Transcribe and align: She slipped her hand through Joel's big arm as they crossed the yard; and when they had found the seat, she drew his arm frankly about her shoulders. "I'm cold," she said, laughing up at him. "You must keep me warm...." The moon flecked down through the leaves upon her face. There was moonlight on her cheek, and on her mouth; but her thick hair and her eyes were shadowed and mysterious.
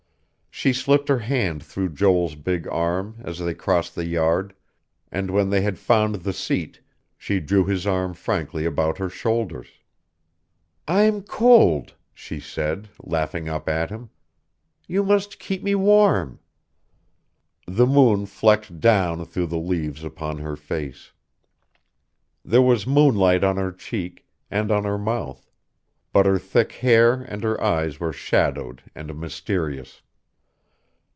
She 0.53 0.73
slipped 0.73 1.07
her 1.09 1.17
hand 1.19 1.63
through 1.63 1.93
Joel's 1.95 2.35
big 2.35 2.67
arm 2.67 3.15
as 3.23 3.39
they 3.39 3.55
crossed 3.55 3.95
the 3.95 4.05
yard; 4.05 4.53
and 5.11 5.31
when 5.31 5.49
they 5.49 5.61
had 5.61 5.79
found 5.79 6.15
the 6.15 6.33
seat, 6.33 6.81
she 7.17 7.39
drew 7.39 7.65
his 7.65 7.87
arm 7.87 8.13
frankly 8.13 8.63
about 8.65 8.99
her 8.99 9.09
shoulders. 9.09 9.69
"I'm 10.87 11.23
cold," 11.23 11.95
she 12.13 12.39
said, 12.39 12.89
laughing 13.01 13.49
up 13.49 13.67
at 13.67 13.89
him. 13.89 14.11
"You 14.85 15.03
must 15.03 15.39
keep 15.39 15.63
me 15.63 15.73
warm...." 15.73 16.37
The 17.65 17.87
moon 17.87 18.27
flecked 18.27 18.79
down 18.79 19.25
through 19.25 19.47
the 19.47 19.57
leaves 19.57 20.03
upon 20.03 20.37
her 20.39 20.57
face. 20.57 21.11
There 22.45 22.61
was 22.61 22.85
moonlight 22.85 23.43
on 23.43 23.55
her 23.57 23.71
cheek, 23.71 24.27
and 24.51 24.69
on 24.71 24.83
her 24.83 24.99
mouth; 24.99 25.49
but 26.13 26.27
her 26.27 26.37
thick 26.37 26.73
hair 26.73 27.23
and 27.23 27.41
her 27.43 27.59
eyes 27.63 27.99
were 27.99 28.13
shadowed 28.13 28.83
and 28.93 29.19
mysterious. 29.19 30.03